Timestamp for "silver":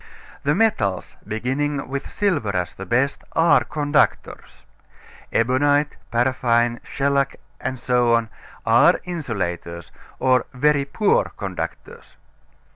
2.09-2.55